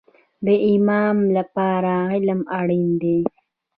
[0.45, 3.19] د ایمان لپاره علم اړین دی